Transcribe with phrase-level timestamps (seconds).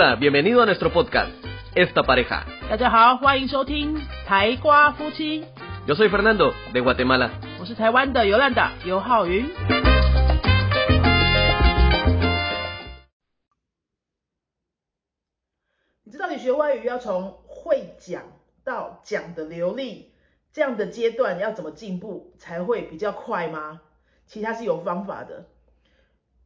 [0.00, 1.32] Hola, bienvenido a nuestro podcast,
[1.74, 2.44] Esta Pareja.
[2.70, 5.44] 大家好，欢迎收听台瓜夫妻
[5.88, 7.30] ，Yo soy Fernando, de Guatemala.
[7.58, 9.44] 我是台湾的尤兰达尤浩云。
[16.04, 18.22] 你知道你学外语要从会讲
[18.62, 20.12] 到讲的流利
[20.52, 23.80] 这样的阶段要怎么进步才会比较快吗？
[24.28, 25.46] 其实它是有方法的。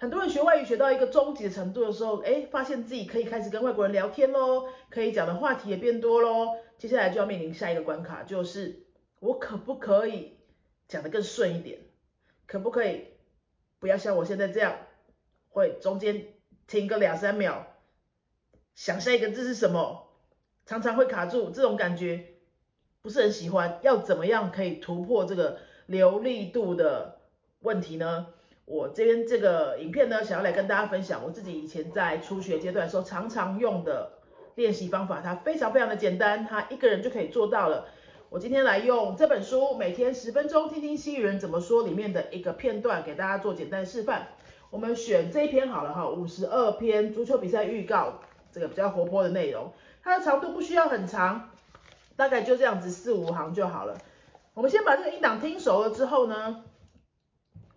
[0.00, 6.54] 很多人学外语学到一个中级的程度的时候，哎，发现自己可以开始跟外国人聊天喽，可以讲的话题也变多喽。
[6.78, 8.86] 接下来就要面临下一个关卡，就是
[9.18, 10.38] 我可不可以
[10.86, 11.80] 讲得更顺一点？
[12.46, 13.08] 可不可以
[13.80, 14.78] 不要像我现在这样，
[15.48, 16.28] 会中间
[16.68, 17.66] 停个两三秒，
[18.76, 20.12] 想下一个字是什么，
[20.64, 22.34] 常常会卡住，这种感觉
[23.02, 23.80] 不是很喜欢。
[23.82, 27.22] 要怎么样可以突破这个流利度的
[27.58, 28.28] 问题呢？
[28.68, 34.12] 我这边这个影片呢，想要来跟大家分享我自己以前在初学阶段的时候常常用的
[34.56, 37.86] 练习方法，它非常非常的简单，它一个人就可以做到了。
[38.28, 44.28] 我今天来用这本书《每天十分钟听听西语人怎么说》里面的一个片段给大家做简单示范。
[44.68, 48.20] 我们选这一篇好了哈，五十二篇足球比赛预告，
[48.52, 51.48] 这个比较活泼的内容，它的长度不需要很长，
[52.16, 53.96] 大概就这样子四五行就好了。
[54.52, 56.64] 我们先把这个音档听熟了之后呢，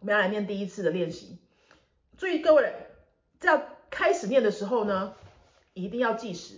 [0.01, 1.37] 我们要来念第一次的练习。
[2.17, 2.73] 注意各位，
[3.39, 5.13] 在开始念的时候呢，
[5.73, 6.55] 一定要计时，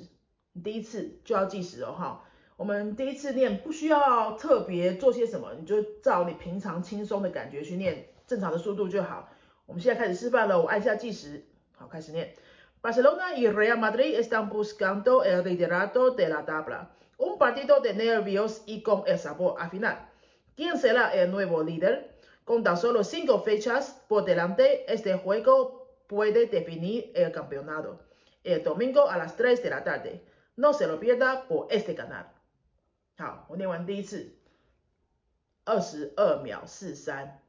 [0.54, 2.24] 你第一次就要计时哦哈。
[2.56, 9.30] 我们第一次念不需要特别做些什么，你就照你平常轻松的感觉去念，正常的速度就好。
[9.66, 11.44] 我们现在开始示范了，我按下计时，
[11.76, 12.34] 好，开始念。
[12.82, 16.92] Barcelona y Real Madrid están buscando el liderato de la tabla.
[17.18, 19.98] Un partido de nervios y con el sabor a final.
[20.56, 22.13] ¿Quién será el nuevo líder?
[22.46, 28.00] Con tan solo cinco fechas por delante, este juego puede definir el campeonato.
[28.44, 30.26] El domingo a las 3 de la tarde.
[30.58, 32.26] No se lo pierda por este canal.
[33.18, 34.36] 好，我念完第一次，
[35.64, 37.40] 二十二秒四三，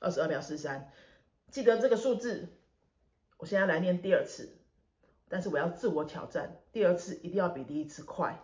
[0.00, 0.90] 二十二秒四三，
[1.50, 2.48] 记得这个数字。
[3.36, 4.56] 我现在来念第二次，
[5.28, 8.40] 但是我要自我挑战，第二次一定要比第一次快。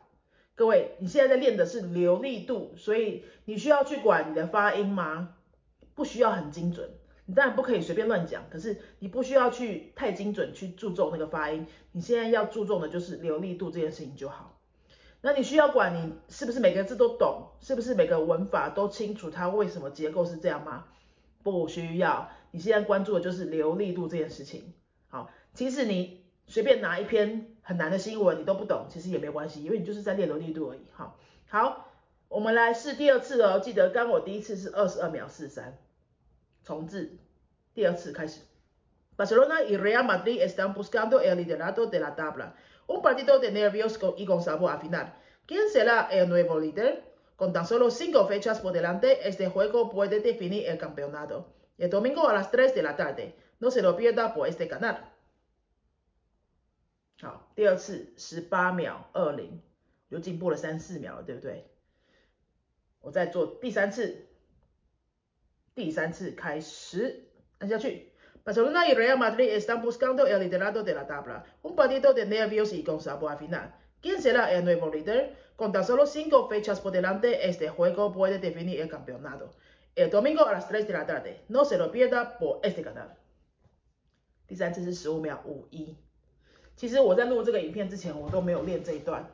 [0.54, 5.38] 各位，你现在在练的是流利度，所以你需要去管你的发音吗？
[5.94, 6.90] 不需要很精准，
[7.26, 14.58] 你当然不可以随便乱讲，可是你不需要去太精准去注重那个发音，你现在要注重的就是流利度这件事情就好。
[15.20, 20.86] 那你需要管你是不是每个字都懂，是不是每个文法都清楚它为什么结构是这样吗？
[21.44, 24.72] 不需要，你现在关注的就是流利度这件事情。
[25.08, 30.80] 好，其实你随便拿一篇很难的新闻你都不懂，其实也没关系，因为你就是在练流利度而已。
[30.92, 31.91] 好，好，
[32.32, 35.76] 我们来试第二次哦，记得刚我第一次是二十二秒四三，
[36.64, 37.18] 重置，
[37.74, 38.40] 第二次开始。
[39.18, 42.54] Barcelona y Real Madrid están buscando el liderato de la tabla.
[42.86, 45.12] Un partido de nervios y con sabor a final.
[45.46, 47.04] ¿Quién será el nuevo líder?
[47.36, 51.52] Con tan solo cinco fechas por delante, este juego puede definir el campeonato.
[51.76, 53.36] El domingo a las 3 de la tarde.
[53.60, 55.12] No se lo pierda por este canal.
[57.20, 59.60] 好，第二次十八秒二零，
[60.10, 61.66] 就进步了三四秒了，对不对？
[63.02, 64.26] 我再做第三次，
[65.74, 67.24] 第三次开始，
[67.58, 68.08] 按下去。
[68.44, 71.44] Barcelona y Real Madrid están buscando el liderato de la tabla.
[71.62, 73.74] Un partido de nervios y con sabor a final.
[74.00, 75.36] ¿Quién será el nuevo líder?
[75.54, 79.50] Con tan solo cinco fechas por delante, este juego puede definir el campeonato.
[79.94, 81.44] El domingo a las 3 de la tarde.
[81.48, 83.16] No se lo pierda por este canal.
[84.48, 85.96] 第三次是十五秒五一。
[86.74, 89.24] 其实我在录这个影片之前，我都没有练这一段。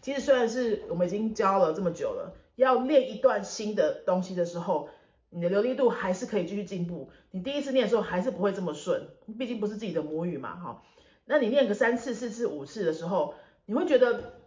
[0.00, 4.88] 其实虽然是我们已经教了这么久了，要练一段新的东西的时候，
[5.30, 7.10] 你的流利度还是可以继续进步。
[7.30, 9.08] 你第一次念的时候还是不会这么顺，
[9.38, 10.82] 毕竟不是自己的母语嘛，哈。
[11.26, 13.34] 那你念个三次、四次、五次的时候，
[13.66, 14.40] 你会觉得，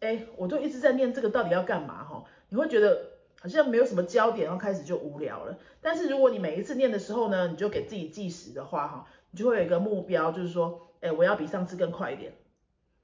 [0.00, 2.04] 哎，我就一直在念这个，到底要干嘛？
[2.04, 3.10] 哈，你会觉得
[3.40, 5.58] 好像没有什么焦点，然后开始就无聊了。
[5.82, 12.32] 但是如果你每一次念的时候呢，你就给自己计时的话，哈，你就会有一个目标，就是说，哎，我要比上次更快一点，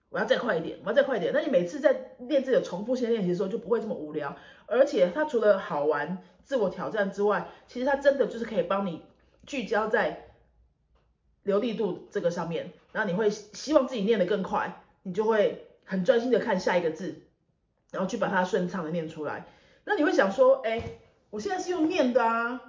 [0.08, 1.32] 我要再快一点，我要再快一点。
[1.32, 4.37] 那你每次在练这个重复性练习的时候，就不会这么无聊。
[4.67, 9.03] 而且它除了好玩、自我挑战之外，其实它真的就是可以帮你
[9.47, 10.29] 聚焦在
[11.43, 17.23] 流利度这个上面，然后你会希望自己念得更快，你就会很专心的看下一个字，
[17.91, 19.47] 然后去把它顺畅的念出来。
[19.85, 20.82] 那你会想说，哎，
[21.31, 22.61] 我现在是用念的啊，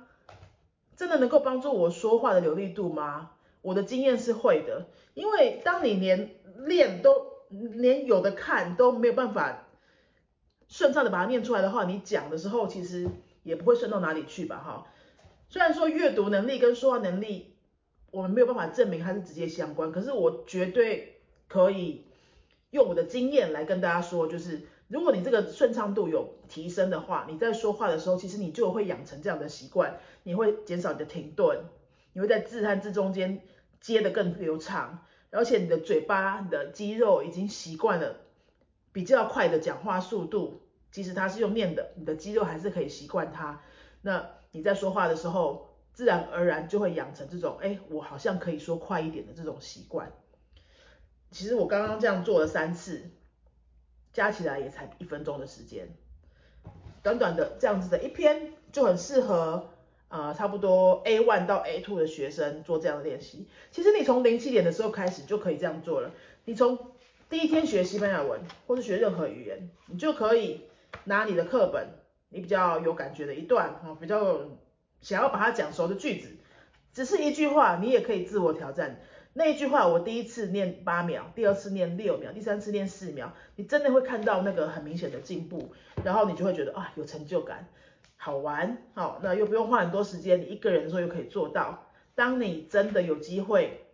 [0.96, 3.32] 真的能够帮助我说话的流利度吗？
[3.62, 6.30] 我的经验是会的，因为当你连
[6.68, 7.14] 练都
[7.50, 9.68] 连有的看都没有办法
[10.68, 13.08] 顺畅的把它念出来的话，你讲的时候其实
[13.44, 14.86] 也不会顺到哪里去吧，哈。
[15.50, 17.56] 虽然说阅读能力跟说话能力，
[18.12, 22.06] 我们没有办法证明它是直接相关，可是我绝对可以
[22.72, 31.64] 用我的经验来跟大家说，就是如果你这个顺畅度有提升的话，你在说话的时候，其实你就会养成这样的习惯，你会减少你的停顿，
[32.12, 33.42] 你会在字和字中间
[33.80, 38.18] 接的更流畅，而且你的嘴巴、你的肌肉已经习惯了
[38.92, 43.62] 比较快的讲话速度，即使它是用念的，你的肌肉还是可以习惯它。
[44.02, 50.12] 那你在说话的时候，自然而然就会养成这种，哎，我好像可以说快一点的这种习惯。
[51.30, 53.12] 其实我刚刚这样做了三次，
[54.14, 55.90] 加起来也才一分钟的时间，
[57.04, 59.74] 短短的这样子的一篇就很适合，
[60.10, 63.48] 呃，差不多 A one 到 A two 的学生做这样的练习。
[63.72, 66.12] 其实你从零七点的时候开始就可以这样做了。
[66.46, 66.80] 你从
[67.30, 70.62] 第一天学西班牙文或是学任何语言，你就可以
[71.04, 71.90] 拿你的课本，
[72.30, 74.42] 你比较有感觉的一段，啊，比较
[75.02, 76.30] 想要把它讲熟的句子，
[76.94, 79.02] 只是一句话，你也可以自我挑战。
[79.34, 85.74] 那一句话，我第一次念八秒，第二次念六秒，第三次念四秒，你真的会看到那个很明显的进步，
[86.04, 87.68] 然后你就会觉得啊有成就感，
[88.18, 91.86] 好玩，好，那又不用花很多时间，你一个人的时候又可以做到。
[92.16, 93.86] 当你真的有机会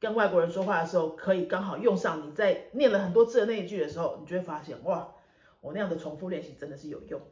[0.00, 5.12] 跟外国人说话的时候，可以刚好用上你在念了很多字的那一句的时候，你就会发现哇，
[5.60, 7.26] 我那样的重复练习真的是有用的。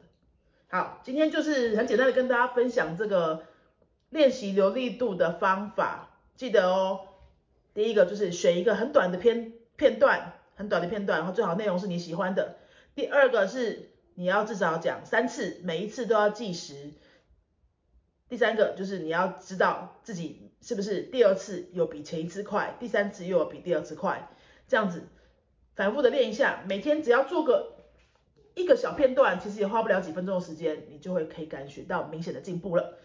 [0.69, 3.43] 好，今天就是很简单的跟大家分享这个
[4.09, 7.01] 练习流利度的方法，记得哦。
[7.73, 12.57] 第一个就是选一个很短的片片段，很短的片段，然后最好内容是你喜欢的。
[12.95, 16.91] 第二个是你要至少讲三次，每一次都要计时。
[18.27, 24.27] 第三个就是你要知道自己是不是第二次有比前一次快，第三次又有比第二次快，
[24.67, 25.03] 这样子
[25.75, 27.75] 反复的练一下，每天只要做个
[28.55, 32.97] 一个小片段，其实也花不了几分钟的时间，你就会可以感觉到明显的进步了。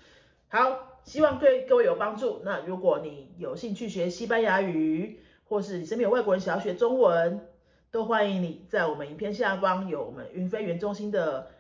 [0.48, 0.88] 好。
[1.04, 2.42] 希望对各位有帮助。
[2.44, 5.18] 那如果你有兴趣学西班牙语，
[5.48, 7.44] 或是你身边有外国人想要学中文，
[7.92, 11.50] 都欢迎你在我们影片下方有我们云飞园中心的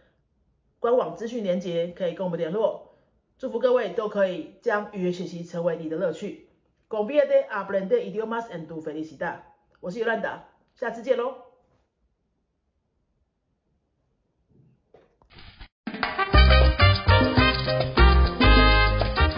[0.78, 2.96] 官网资讯连接，可以跟我们联络。
[3.36, 6.48] 祝福各位都可以将语言学习成为你的乐趣。
[6.88, 9.40] Convierte aprender idiomas en tu felicidad。
[9.80, 10.44] 我是尤兰达，
[10.74, 11.51] 下次见喽。